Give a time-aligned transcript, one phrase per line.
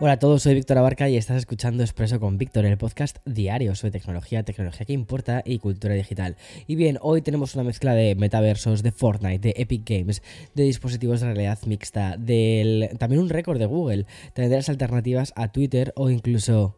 [0.00, 3.76] Hola a todos, soy Víctor Abarca y estás escuchando Expreso con Víctor, el podcast diario
[3.76, 6.36] sobre tecnología, tecnología que importa y cultura digital.
[6.66, 10.20] Y bien, hoy tenemos una mezcla de metaversos, de Fortnite, de Epic Games,
[10.56, 15.92] de dispositivos de realidad mixta, del también un récord de Google, tendrás alternativas a Twitter
[15.94, 16.74] o incluso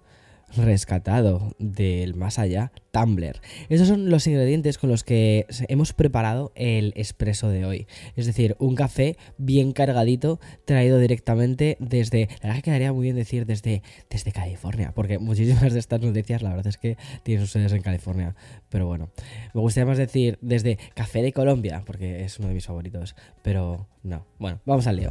[0.55, 3.41] rescatado del más allá, Tumblr.
[3.69, 7.87] Esos son los ingredientes con los que hemos preparado el expreso de hoy.
[8.15, 12.29] Es decir, un café bien cargadito, traído directamente desde.
[12.41, 16.43] La verdad que quedaría muy bien decir desde, desde California, porque muchísimas de estas noticias,
[16.43, 18.35] la verdad es que tienen ustedes en California.
[18.69, 19.11] Pero bueno,
[19.53, 23.15] me gustaría más decir desde Café de Colombia, porque es uno de mis favoritos.
[23.43, 24.27] Pero no.
[24.39, 25.11] Bueno, vamos al lío.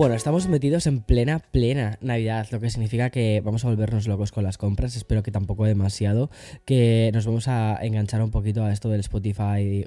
[0.00, 4.32] Bueno, estamos metidos en plena, plena Navidad, lo que significa que vamos a volvernos locos
[4.32, 6.30] con las compras, espero que tampoco demasiado,
[6.64, 9.84] que nos vamos a enganchar un poquito a esto del Spotify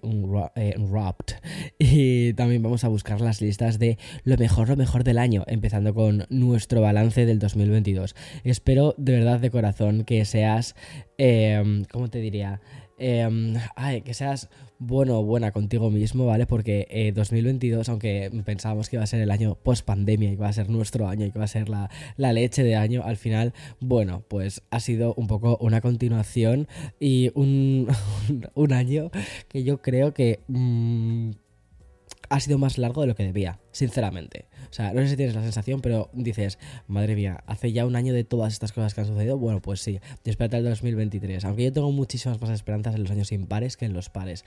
[0.56, 1.38] eh, Wrapped
[1.80, 5.96] y también vamos a buscar las listas de lo mejor, lo mejor del año, empezando
[5.96, 8.16] con nuestro balance del 2022.
[8.44, 10.76] Espero de verdad de corazón que seas,
[11.18, 12.62] eh, ¿cómo te diría?
[12.98, 16.46] Em, ay, que seas bueno o buena contigo mismo, ¿vale?
[16.46, 20.38] Porque 2022, eh, aunque pensábamos que iba a ser el año post pandemia y que
[20.38, 23.18] iba a ser nuestro año y que iba a ser la, leche de año, al
[23.18, 26.68] final, bueno, pues ha sido un poco una continuación
[27.00, 27.88] y un,
[28.54, 29.10] un año
[29.48, 31.32] que yo creo que mm,
[32.30, 34.46] ha sido más largo de lo que debía, sinceramente.
[34.72, 36.58] O sea, no sé si tienes la sensación, pero dices,
[36.88, 39.38] madre mía, hace ya un año de todas estas cosas que han sucedido.
[39.38, 41.44] Bueno, pues sí, y espérate el 2023.
[41.44, 44.46] Aunque yo tengo muchísimas más esperanzas en los años impares que en los pares.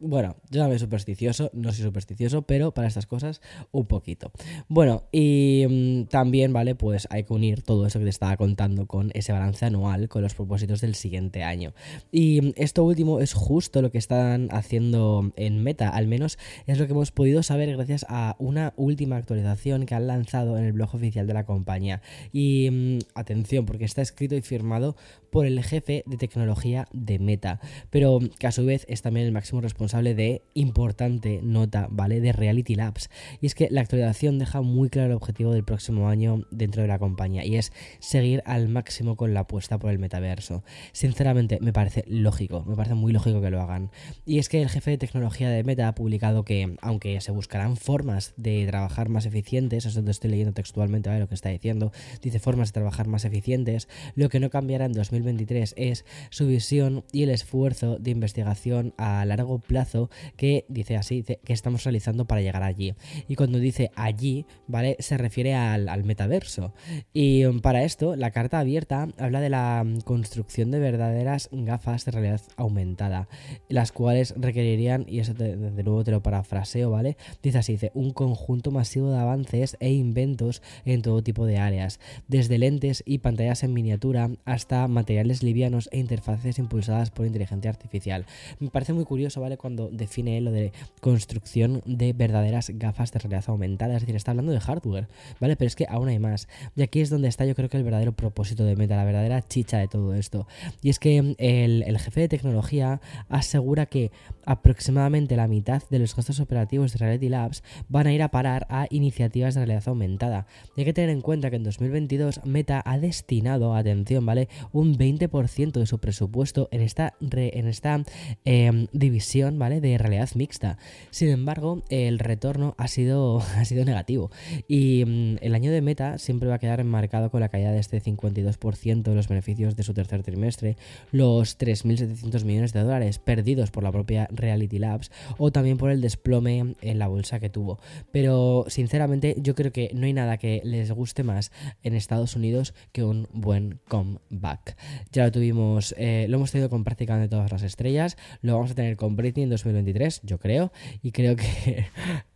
[0.00, 3.40] Bueno, yo soy supersticioso, no soy supersticioso, pero para estas cosas
[3.72, 4.30] un poquito.
[4.68, 6.76] Bueno, y mm, también, ¿vale?
[6.76, 10.22] Pues hay que unir todo eso que te estaba contando con ese balance anual, con
[10.22, 11.74] los propósitos del siguiente año.
[12.12, 16.78] Y mm, esto último es justo lo que están haciendo en Meta, al menos es
[16.78, 20.72] lo que hemos podido saber gracias a una última actualización que han lanzado en el
[20.72, 22.02] blog oficial de la compañía.
[22.32, 24.96] Y mm, atención, porque está escrito y firmado
[25.30, 29.32] por el jefe de tecnología de Meta, pero que a su vez es también el
[29.32, 32.20] máximo responsable de importante nota, ¿vale?
[32.20, 33.10] De Reality Labs.
[33.40, 36.88] Y es que la actualización deja muy claro el objetivo del próximo año dentro de
[36.88, 40.62] la compañía y es seguir al máximo con la apuesta por el metaverso.
[40.92, 43.90] Sinceramente, me parece lógico, me parece muy lógico que lo hagan.
[44.24, 47.76] Y es que el jefe de tecnología de Meta ha publicado que, aunque se buscarán
[47.76, 51.92] formas de trabajar más eficientemente, eso es donde estoy leyendo textualmente lo que está diciendo,
[52.22, 57.04] dice formas de trabajar más eficientes, lo que no cambiará en 2023 es su visión
[57.12, 62.40] y el esfuerzo de investigación a largo plazo que dice así, que estamos realizando para
[62.40, 62.94] llegar allí.
[63.28, 64.96] Y cuando dice allí, ¿vale?
[64.98, 66.74] Se refiere al, metaverso.
[67.12, 72.04] Y um, para esto, la carta abierta habla de la um, construcción de verdaderas gafas
[72.04, 73.28] de realidad aumentada,
[73.68, 77.16] las cuales requerirían, y eso de nuevo te lo parafraseo, ¿vale?
[77.42, 82.00] Dice así, dice, un conjunto masivo de avances e inventos en todo tipo de áreas,
[82.28, 88.26] desde lentes y pantallas en miniatura hasta materiales livianos e interfaces impulsadas por inteligencia artificial.
[88.58, 89.56] Me parece muy curioso, ¿vale?
[89.56, 94.52] Cuando define lo de construcción de verdaderas gafas de realidad aumentada, es decir, está hablando
[94.52, 95.08] de hardware,
[95.40, 95.56] ¿vale?
[95.56, 96.48] Pero es que aún hay más.
[96.74, 99.46] Y aquí es donde está yo creo que el verdadero propósito de Meta, la verdadera
[99.46, 100.46] chicha de todo esto.
[100.82, 104.10] Y es que el, el jefe de tecnología asegura que
[104.44, 108.68] aproximadamente la mitad de los costos operativos de Reality Labs van a ir a parar
[108.70, 110.46] a iniciativas de realidad aumentada.
[110.76, 114.48] hay que tener en cuenta que en 2022 Meta ha destinado, atención, ¿vale?
[114.70, 118.04] Un 20% de su presupuesto en esta, en esta
[118.44, 119.80] em, división, ¿vale?
[119.80, 120.78] De realidad mixta.
[121.10, 124.30] Sin embargo, el retorno ha sido, ha sido negativo.
[124.68, 127.80] Y mm, el año de Meta siempre va a quedar enmarcado con la caída de
[127.80, 130.76] este 52% de los beneficios de su tercer trimestre,
[131.10, 136.00] los 3.700 millones de dólares perdidos por la propia Reality Labs o también por el
[136.00, 137.80] desplome en la bolsa que tuvo.
[138.12, 138.27] Pero
[138.68, 141.52] sinceramente yo creo que no hay nada que les guste más
[141.82, 144.76] en Estados Unidos que un buen comeback.
[145.12, 148.74] Ya lo tuvimos, eh, lo hemos tenido con prácticamente todas las estrellas, lo vamos a
[148.74, 150.72] tener con Britney en 2023, yo creo,
[151.02, 151.86] y creo que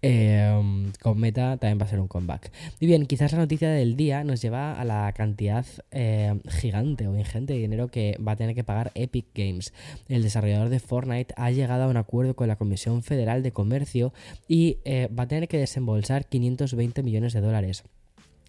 [0.02, 2.52] em, con Meta también va a ser un comeback.
[2.80, 7.16] Y bien, quizás la noticia del día nos lleva a la cantidad eh, gigante o
[7.16, 9.72] ingente de dinero que va a tener que pagar Epic Games.
[10.08, 14.12] El desarrollador de Fortnite ha llegado a un acuerdo con la Comisión Federal de Comercio
[14.48, 17.84] y eh, va a tener que desembolsar 520 millones de dólares.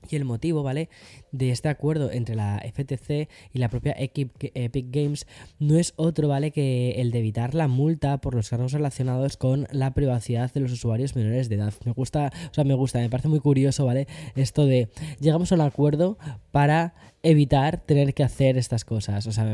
[0.10, 0.90] Y el motivo, ¿vale?
[1.32, 5.28] De este acuerdo entre la FTC y la propia Epic Games
[5.60, 6.52] no es otro, ¿vale?
[6.52, 10.72] Que el de evitar la multa por los cargos relacionados con la privacidad de los
[10.72, 11.74] usuarios menores de edad.
[11.86, 14.08] Me gusta, o sea, me gusta, me parece muy curioso, ¿vale?
[14.36, 14.90] Esto de
[15.20, 16.18] llegamos a un acuerdo
[16.52, 19.26] para evitar tener que hacer estas cosas.
[19.28, 19.46] O sea,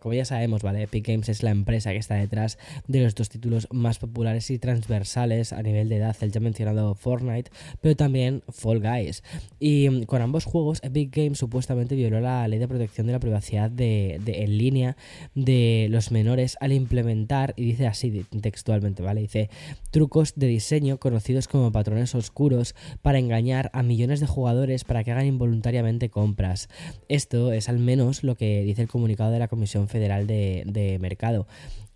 [0.00, 0.82] como ya sabemos, ¿vale?
[0.82, 2.58] Epic Games es la empresa que está detrás
[2.88, 6.94] de los dos títulos más populares y transversales a nivel de edad, el ya mencionado
[6.96, 7.50] Fortnite,
[7.80, 9.22] pero también Fall Guys.
[9.60, 13.20] Y mm, con ambos juegos, Epic Games supuestamente violó la ley de protección de la
[13.20, 14.96] privacidad de, en línea
[15.36, 19.20] de los menores al implementar, y dice así textualmente, ¿vale?
[19.20, 19.48] Dice,
[19.92, 25.12] trucos de diseño conocidos como patrones oscuros para engañar a millones de jugadores para que
[25.12, 26.68] hagan involuntariamente compras.
[27.08, 30.98] Esto es al menos lo que dice el comunicado de la Comisión Federal de, de
[30.98, 31.46] Mercado.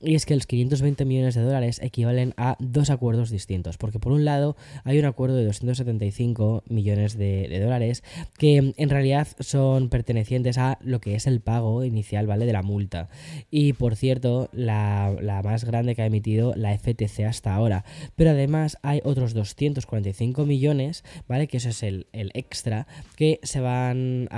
[0.03, 4.13] Y es que los 520 millones de dólares equivalen a dos acuerdos distintos, porque por
[4.13, 8.03] un lado hay un acuerdo de 275 millones de, dólares
[8.39, 12.47] que en realidad son pertenecientes a lo que es el pago inicial, ¿vale?
[12.47, 13.11] De la multa.
[13.51, 17.85] Y por cierto, la, más grande que ha emitido la FTC hasta ahora.
[18.17, 21.47] Pero además hay otros 245 millones, ¿vale?
[21.47, 22.87] Que eso es el, extra,
[23.17, 24.29] que se van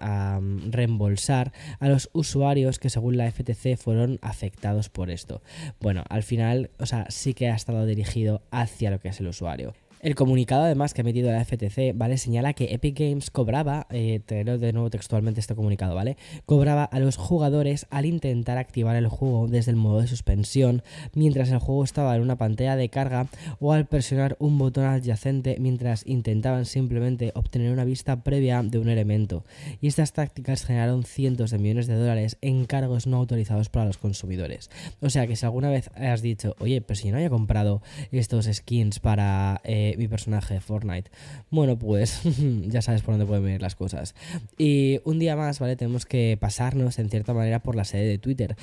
[0.00, 0.40] a, a
[0.70, 5.42] reembolsar a los usuarios que según la FTC fueron afectados por esto.
[5.80, 9.28] Bueno, al final, o sea, sí que ha estado dirigido hacia lo que es el
[9.28, 9.74] usuario.
[10.06, 12.16] El comunicado además que ha emitido la FTC, ¿vale?
[12.16, 16.16] Señala que Epic Games cobraba, eh, te leo de nuevo textualmente este comunicado, ¿vale?
[16.44, 21.50] Cobraba a los jugadores al intentar activar el juego desde el modo de suspensión mientras
[21.50, 23.26] el juego estaba en una pantalla de carga
[23.58, 28.88] o al presionar un botón adyacente mientras intentaban simplemente obtener una vista previa de un
[28.88, 29.42] elemento.
[29.80, 33.98] Y estas tácticas generaron cientos de millones de dólares en cargos no autorizados para los
[33.98, 34.70] consumidores.
[35.00, 37.82] O sea que si alguna vez has dicho, oye, pero si no haya comprado
[38.12, 39.60] estos skins para...
[39.64, 41.10] Eh, mi personaje de Fortnite.
[41.50, 42.22] Bueno, pues
[42.68, 44.14] ya sabes por dónde pueden venir las cosas.
[44.58, 45.76] Y un día más, ¿vale?
[45.76, 48.56] Tenemos que pasarnos en cierta manera por la sede de Twitter.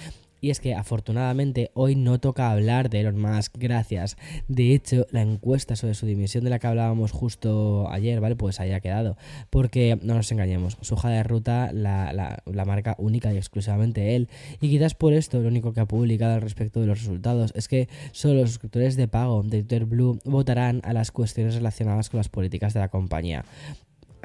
[0.43, 4.17] Y es que afortunadamente hoy no toca hablar de Elon Musk, gracias.
[4.49, 8.35] De hecho, la encuesta sobre su dimisión de la que hablábamos justo ayer, ¿vale?
[8.35, 9.15] Pues haya quedado.
[9.49, 12.11] Porque no nos engañemos, su hoja de ruta la,
[12.45, 14.27] la, marca única y exclusivamente él.
[14.59, 17.69] Y quizás por esto lo único que ha publicado al respecto de los resultados es
[17.69, 22.17] que solo los suscriptores de pago de Twitter Blue votarán a las cuestiones relacionadas con
[22.17, 23.45] las políticas de la compañía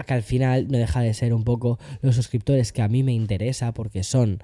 [0.06, 3.12] que al final no deja de ser un poco los suscriptores que a mí me
[3.12, 4.41] interesa porque son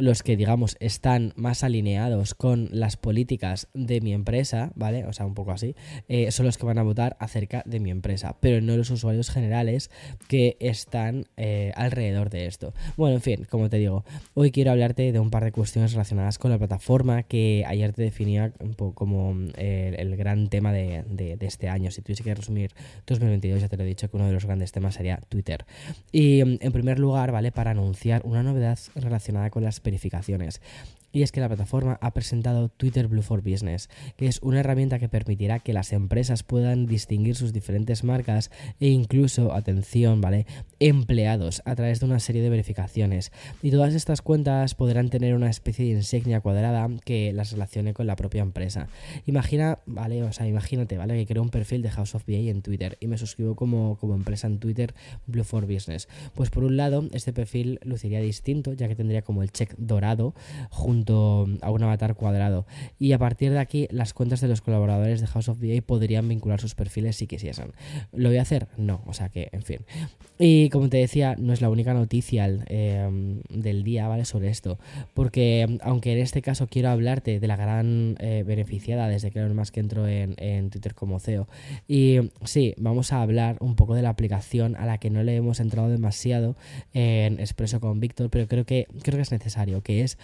[0.00, 5.04] los que digamos están más alineados con las políticas de mi empresa, ¿vale?
[5.06, 5.74] O sea, un poco así,
[6.08, 9.30] eh, son los que van a votar acerca de mi empresa, pero no los usuarios
[9.30, 9.90] generales
[10.28, 12.74] que están eh, alrededor de esto.
[12.96, 14.04] Bueno, en fin, como te digo,
[14.34, 18.02] hoy quiero hablarte de un par de cuestiones relacionadas con la plataforma que ayer te
[18.02, 18.52] definía
[18.94, 21.04] como eh, el, gran tema de,
[21.40, 21.90] este año.
[21.90, 22.72] Si tuviese que resumir
[23.06, 25.64] 2022, ya te lo he dicho que uno de los grandes temas sería Twitter.
[26.12, 27.52] Y en primer lugar, ¿vale?
[27.52, 30.60] Para anunciar una novedad relacionada con las verificaciones.
[31.12, 34.98] Y es que la plataforma ha presentado Twitter Blue for Business, que es una herramienta
[34.98, 40.46] que permitirá que las empresas puedan distinguir sus diferentes marcas e incluso, atención, ¿vale?
[40.78, 43.32] Empleados a través de una serie de verificaciones.
[43.62, 48.06] Y todas estas cuentas podrán tener una especie de insignia cuadrada que las relacione con
[48.06, 48.88] la propia empresa.
[49.26, 50.22] Imagina, ¿vale?
[50.22, 51.16] O sea, imagínate, ¿vale?
[51.16, 54.14] Que creo un perfil de House of BA en Twitter y me suscribo como, como
[54.14, 54.94] empresa en Twitter
[55.26, 56.08] Blue for Business.
[56.34, 60.34] Pues por un lado, este perfil luciría distinto, ya que tendría como el check dorado
[60.70, 62.66] junto junto a un avatar cuadrado.
[62.98, 66.28] Y a partir de aquí, las cuentas de los colaboradores de House of VA podrían
[66.28, 67.72] vincular sus perfiles si quisiesen.
[68.12, 68.68] ¿Lo voy a hacer?
[68.76, 69.78] No, o sea que, en fin.
[70.38, 74.26] Y como te decía, no es la única noticia em, del día, ¿vale?
[74.26, 74.78] Sobre esto.
[75.14, 79.70] Porque, aunque en este caso quiero hablarte de la gran eh, beneficiada desde que más
[79.70, 81.48] que entró en, en Twitter como CEO.
[81.88, 85.36] Y sí, vamos a hablar un poco de la aplicación a la que no le
[85.36, 86.56] hemos entrado demasiado
[86.92, 90.18] en Expreso con Víctor, pero creo que, creo que es necesario, que es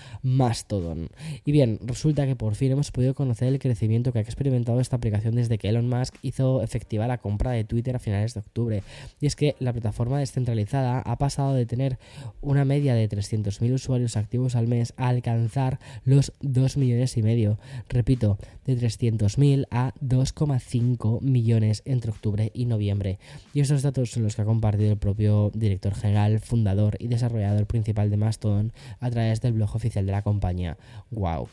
[0.66, 1.08] Mastodon.
[1.44, 4.96] Y bien, resulta que por fin hemos podido conocer el crecimiento que ha experimentado esta
[4.96, 8.82] aplicación desde que Elon Musk hizo efectiva la compra de Twitter a finales de octubre.
[9.20, 11.99] Y es que la plataforma descentralizada ha pasado de tener
[12.40, 17.58] una media de 300.000 usuarios activos al mes a alcanzar los 2 millones y medio.
[17.88, 23.18] Repito, de 300.000 a 2,5 millones entre octubre y noviembre.
[23.54, 27.66] Y estos datos son los que ha compartido el propio director general, fundador y desarrollador
[27.66, 30.55] principal de Mastodon a través del blog oficial de la compañía.
[30.56, 30.80] katanya
[31.12, 31.48] Uau!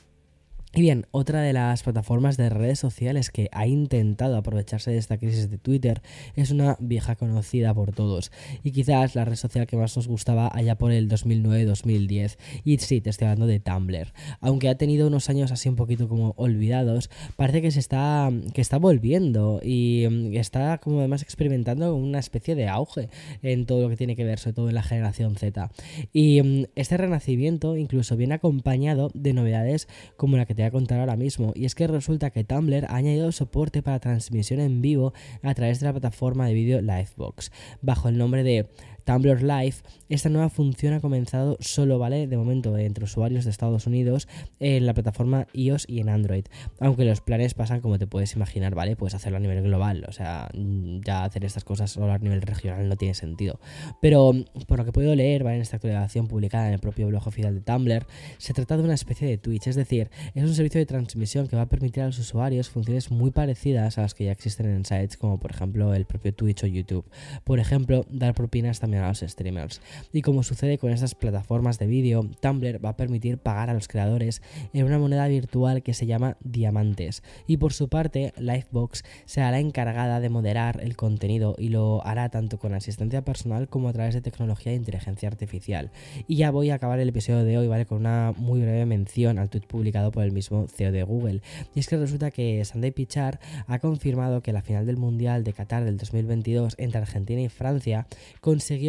[0.75, 5.19] Y bien, otra de las plataformas de redes sociales que ha intentado aprovecharse de esta
[5.19, 6.01] crisis de Twitter
[6.35, 8.31] es una vieja conocida por todos
[8.63, 13.01] y quizás la red social que más nos gustaba allá por el 2009-2010 y sí,
[13.01, 14.13] te estoy hablando de Tumblr.
[14.41, 18.61] Aunque ha tenido unos años así un poquito como olvidados, parece que se está que
[18.61, 23.09] está volviendo y mm, está como además experimentando una especie de auge
[23.43, 25.69] en todo lo que tiene que ver sobre todo en la generación Z.
[26.13, 29.87] Y mm, este renacimiento incluso viene acompañado de novedades
[30.17, 32.95] como la que te a contar ahora mismo, y es que resulta que Tumblr ha
[32.95, 37.51] añadido soporte para transmisión en vivo a través de la plataforma de vídeo Livebox,
[37.81, 38.67] bajo el nombre de
[39.03, 39.75] Tumblr Live,
[40.09, 42.27] esta nueva función ha comenzado solo, ¿vale?
[42.27, 44.27] De momento entre usuarios de Estados Unidos
[44.59, 46.45] en la plataforma iOS y en Android.
[46.79, 48.95] Aunque los planes pasan como te puedes imaginar, ¿vale?
[48.95, 52.87] Puedes hacerlo a nivel global, o sea, ya hacer estas cosas solo a nivel regional
[52.87, 53.59] no tiene sentido.
[54.01, 54.33] Pero
[54.67, 55.57] por lo que puedo leer, ¿vale?
[55.57, 58.05] En esta actualización publicada en el propio blog oficial de Tumblr,
[58.37, 61.55] se trata de una especie de Twitch, es decir, es un servicio de transmisión que
[61.55, 64.85] va a permitir a los usuarios funciones muy parecidas a las que ya existen en
[64.85, 67.05] sites como por ejemplo el propio Twitch o YouTube.
[67.43, 69.81] Por ejemplo, dar propinas también a los streamers.
[70.11, 73.87] Y como sucede con estas plataformas de vídeo, Tumblr va a permitir pagar a los
[73.87, 74.41] creadores
[74.73, 77.23] en una moneda virtual que se llama diamantes.
[77.47, 82.29] Y por su parte, Livebox se hará encargada de moderar el contenido y lo hará
[82.29, 85.91] tanto con asistencia personal como a través de tecnología de inteligencia artificial.
[86.27, 87.85] Y ya voy a acabar el episodio de hoy, ¿vale?
[87.85, 91.41] Con una muy breve mención al tweet publicado por el mismo CEO de Google.
[91.75, 95.53] Y es que resulta que Sunday Pichar ha confirmado que la final del Mundial de
[95.53, 98.07] Qatar del 2022 entre Argentina y Francia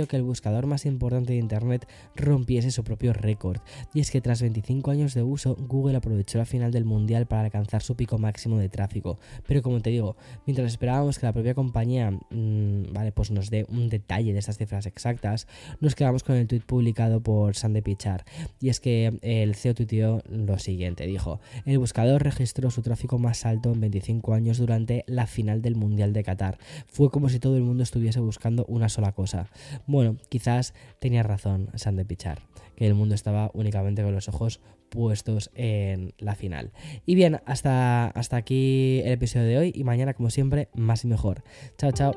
[0.03, 3.61] que el buscador más importante de Internet rompiese su propio récord.
[3.95, 7.43] Y es que tras 25 años de uso, Google aprovechó la final del Mundial para
[7.43, 9.19] alcanzar su pico máximo de tráfico.
[9.47, 13.67] Pero como te digo, mientras esperábamos que la propia compañía mm, vale, pues nos dé
[13.69, 15.47] un detalle de estas cifras exactas,
[15.81, 18.25] nos quedamos con el tweet publicado por Sandy Pichar.
[18.61, 23.47] Y es que el CEO tuiteó lo siguiente, dijo, el buscador registró su tráfico más
[23.47, 26.59] alto en 25 años durante la final del Mundial de Qatar.
[26.87, 29.49] Fue como si todo el mundo estuviese buscando una sola cosa.
[29.87, 32.41] Bueno, quizás tenía razón San de Pichar,
[32.77, 36.73] que el mundo estaba únicamente con los ojos puestos en la final.
[37.05, 41.09] Y bien, hasta, hasta aquí el episodio de hoy y mañana como siempre más y
[41.09, 41.43] mejor.
[41.77, 42.15] Chao, chao.